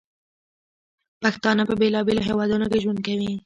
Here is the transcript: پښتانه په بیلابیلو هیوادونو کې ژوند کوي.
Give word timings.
پښتانه 1.21 1.63
په 1.69 1.73
بیلابیلو 1.81 2.25
هیوادونو 2.29 2.65
کې 2.71 2.81
ژوند 2.83 2.99
کوي. 3.07 3.31